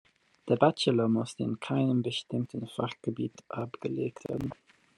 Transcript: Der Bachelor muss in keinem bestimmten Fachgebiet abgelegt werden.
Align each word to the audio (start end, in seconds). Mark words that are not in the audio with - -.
Der 0.47 0.55
Bachelor 0.55 1.07
muss 1.07 1.35
in 1.37 1.59
keinem 1.59 2.01
bestimmten 2.01 2.65
Fachgebiet 2.65 3.43
abgelegt 3.49 4.27
werden. 4.27 4.49